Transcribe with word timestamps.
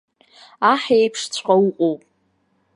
Аҳ 0.71 0.83
еиԥшҵәҟьа 0.97 1.55
уҟоуп. 1.67 2.01